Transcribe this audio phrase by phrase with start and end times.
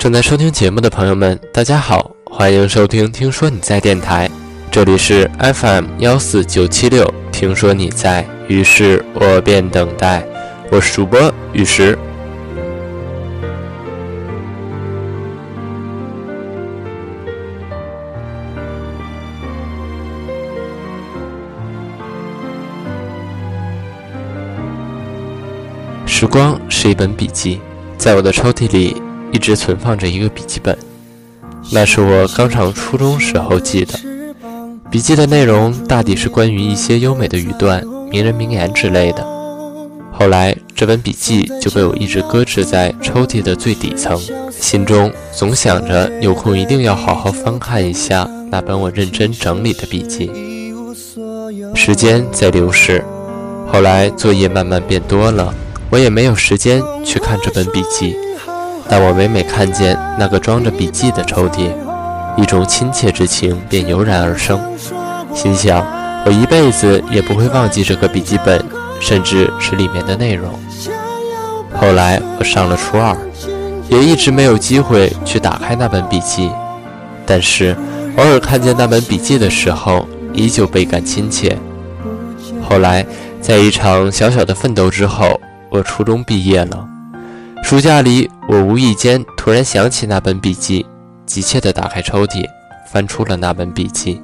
[0.00, 4.26] 正在收听节目的朋友们，大家好，欢迎收听《听说你在电台》，
[4.70, 7.06] 这里是 FM 幺四九七六。
[7.30, 10.24] 听说你在，于是我便等待。
[10.70, 11.98] 我是主播雨石。
[26.06, 27.60] 时光是一本笔记，
[27.98, 28.96] 在我的抽屉里。
[29.32, 30.76] 一直存放着一个笔记本，
[31.72, 33.98] 那是我刚上初中时候记的。
[34.90, 39.24] 笔记的内容大抵是关于一些优美的语段、名人名言之类的。
[40.12, 50.30] 后来这本笔记就被我一直搁置在抽屉的最底层，心中总想着有空一定要好好翻看一下那本我认真整理的笔记。
[51.74, 53.04] 时间在流逝，
[53.72, 55.54] 后来作业慢慢变多了，
[55.88, 58.16] 我也没有时间去看这本笔记。
[58.90, 61.70] 但我每每看见那个装着笔记的抽屉，
[62.36, 64.60] 一种亲切之情便油然而生。
[65.32, 65.86] 心想，
[66.26, 68.60] 我一辈子也不会忘记这个笔记本，
[68.98, 70.52] 甚至是里面的内容。
[71.72, 73.16] 后来我上了初二，
[73.88, 76.50] 也一直没有机会去打开那本笔记。
[77.24, 77.76] 但是
[78.16, 81.56] 偶尔看见那本笔记的时候，依旧倍感亲切。
[82.68, 83.06] 后来，
[83.40, 86.88] 在一场小小的奋斗之后，我初中毕业了。
[87.70, 90.84] 暑假里，我无意间突然想起那本笔记，
[91.24, 92.44] 急切地打开抽屉，
[92.90, 94.20] 翻出了那本笔记。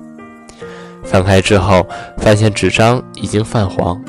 [1.05, 1.86] 翻开之后，
[2.19, 4.02] 发现纸张已经泛黄。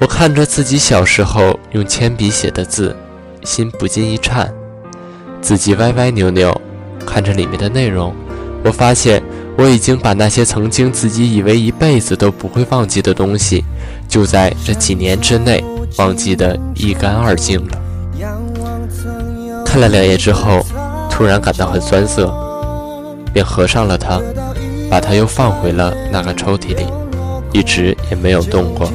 [0.00, 2.96] 我看着自己小时候用铅笔写的字，
[3.44, 4.52] 心不禁一颤。
[5.40, 6.60] 字迹歪歪扭扭，
[7.06, 8.12] 看着里面的内容，
[8.64, 9.22] 我发现
[9.56, 13.64] 我已经把那些曾经自己以为一辈子都不会忘记的东西，
[14.08, 15.64] 就在这几年之内
[15.98, 17.82] 忘记得一干二净了。
[19.66, 20.64] 看了两页之后，
[21.10, 22.32] 突然感到很酸涩，
[23.32, 24.18] 便合上了它，
[24.88, 26.86] 把它又放回了那个抽屉里，
[27.52, 28.88] 一直也没有动过。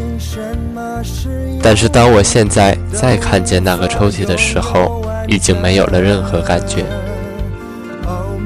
[1.61, 6.83] 但是当我现在再看见那个抽屉的时候，已经没有了任何感觉。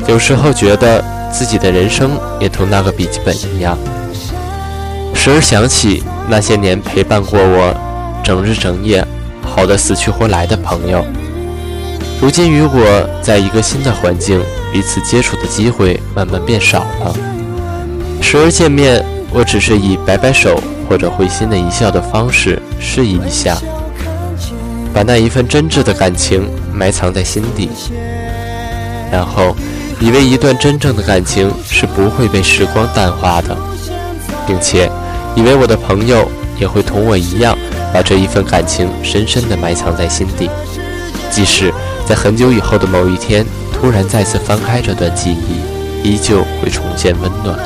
[0.08, 3.78] 有时候觉得自己的人生也同那个笔记本一样，
[5.14, 7.74] 时而想起那些年陪伴过我，
[8.24, 9.06] 整日整夜，
[9.42, 11.06] 好的死去活来的朋友。
[12.22, 17.14] 如今与我在一个新的环境，彼此接触的机会慢慢变少了。
[18.22, 20.60] 时而见面，我只是以摆摆手
[20.90, 23.58] 或者会心的一笑的方式示意一下，
[24.94, 27.70] 把那一份真挚的感情埋藏在心底，
[29.12, 29.56] 然后
[30.00, 33.56] 以为一段真正的感情是不会被时光淡化的，
[34.48, 34.90] 并且
[35.36, 36.28] 以为我的朋友
[36.60, 37.56] 也会同我一样，
[37.94, 40.50] 把这一份感情深深的埋藏在心底，
[41.30, 41.72] 即使。
[42.06, 43.44] 在很久以后的某一天，
[43.74, 47.58] 突然再次翻开这段记忆，依旧会重现温暖。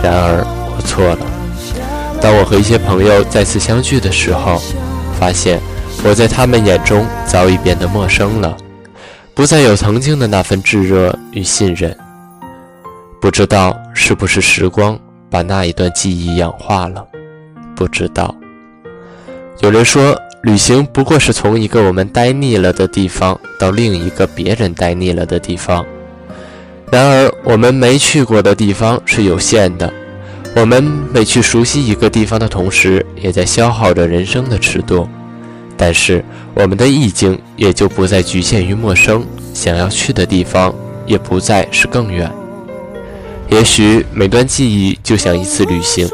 [0.00, 0.46] 然而
[0.76, 1.18] 我错了。
[2.20, 4.62] 当我和一些朋友再次相聚的时候，
[5.18, 5.60] 发现
[6.04, 8.56] 我在他们眼中早已变得陌生了，
[9.34, 11.96] 不再有曾经的那份炙热与信任。
[13.20, 14.96] 不知道是不是时光
[15.28, 17.04] 把那一段记忆氧化了？
[17.74, 18.32] 不知道。
[19.58, 20.16] 有人说。
[20.48, 25.84] 旅行不过是从一个我们待腻了的地方到另一个别人待腻了的地方。
[26.90, 29.92] 然而，我们没去过的地方是有限的。
[30.56, 30.82] 我们
[31.12, 35.06] 每去熟悉一个地方的同时，也在消耗着人生的尺度。
[35.76, 42.32] 但是，我们的意境也就不再局限于陌生，想要去的地方也不再是更远。
[43.50, 46.08] 也许每段记忆就像一次旅行，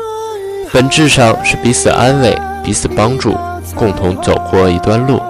[0.73, 3.33] 本质上是彼此安慰、彼此帮助。
[3.75, 5.21] 共同走过一段路，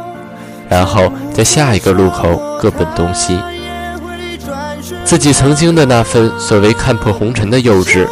[0.68, 3.38] 然后在下一个路口各奔东西。
[5.04, 8.06] 自己曾经的那份所谓看破红尘的幼稚，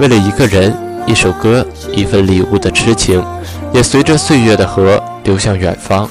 [0.00, 0.74] 为了一个人、
[1.06, 3.24] 一首歌、一份礼物的痴情，
[3.72, 6.08] 也随着岁月的河流向远方。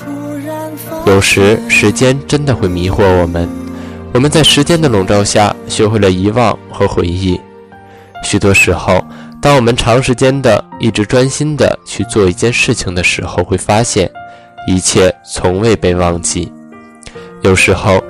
[1.06, 3.50] 有时，时间真的会迷惑我们，
[4.14, 7.40] 我们在时间的笼罩下，学会了遗忘和回忆。
[8.24, 9.04] 许多时候。
[9.44, 14.10] 当我们长时间的一直专心的去做一件事情的时候，会发现
[14.66, 16.50] 一切从未被忘记。
[17.42, 18.01] 有时候，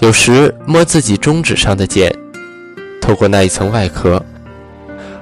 [0.00, 2.12] 有时摸自己中指上的茧，
[3.00, 4.20] 透过那一层外壳，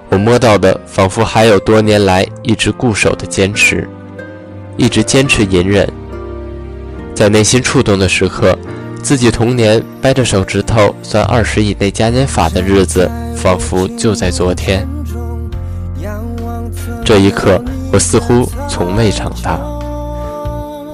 [0.08, 3.86] 我摸到的仿佛还有多年来一直固守的坚持，
[4.78, 5.86] 一直坚持隐忍。
[7.14, 8.58] 在内心触动的时刻，
[9.02, 13.06] 自己童年掰着手指头算二十以内加减法的日子，
[13.36, 14.88] 仿佛就在昨天。
[17.04, 17.62] 这一刻，
[17.92, 19.58] 我似乎从未长大。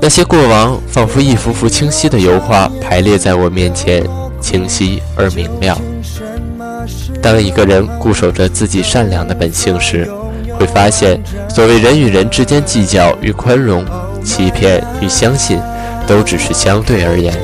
[0.01, 4.07] 那些过往仿佛一幅幅清晰的油画排列在我面前，
[4.41, 5.77] 清晰而明亮。
[7.21, 10.09] 当一个人固守着自己善良的本性时，
[10.59, 13.85] 会发现，所谓人与人之间计较与宽容、
[14.25, 15.61] 欺骗与相信，
[16.07, 17.35] 都只是相对而言。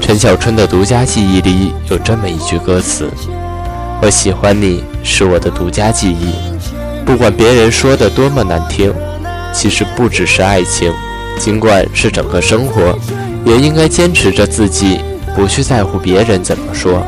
[0.00, 3.08] 陈小春的独家记忆里有这么一句歌词
[4.02, 6.34] ：“我喜欢你是我的独家记忆，
[7.04, 8.92] 不管别人说的多么难听。
[9.52, 10.90] 其实不只是爱情，
[11.38, 12.98] 尽管是整个生活，
[13.44, 15.00] 也应该坚持着自己，
[15.36, 17.06] 不去在乎别人怎么说，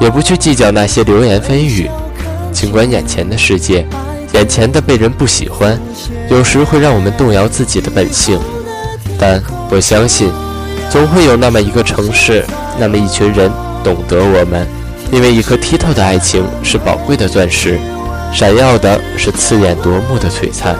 [0.00, 1.88] 也不去计较那些流言蜚语。
[2.52, 3.86] 尽管眼前的世界，
[4.32, 5.78] 眼前的被人不喜欢，
[6.28, 8.40] 有时会让我们动摇自己的本性，
[9.18, 9.40] 但
[9.70, 10.32] 我相信。”
[10.90, 12.42] 总会有那么一个城市，
[12.78, 13.52] 那么一群人
[13.84, 14.66] 懂得我们，
[15.12, 17.78] 因为一颗剔透的爱情是宝贵的钻石，
[18.32, 20.76] 闪耀的是刺眼夺目的璀璨。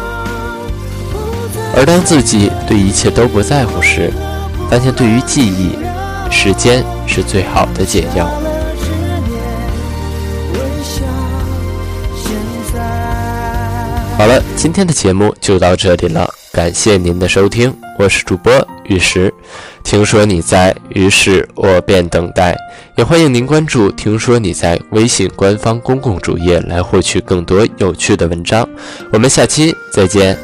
[1.77, 4.13] 而当自己对一切都不在乎时，
[4.71, 5.77] 发现对于记忆，
[6.31, 8.29] 时间是最好的解药。
[14.17, 18.53] 好了，今天的节目就到这里了，感谢您的收听我是主播
[18.83, 19.33] 玉石。
[19.85, 22.57] 听说你在于是我便等待。
[22.97, 28.69] 也欢迎您关注听说你在微信官方公共主页来获取更多有趣的文章。
[29.13, 30.37] 我们下期再见。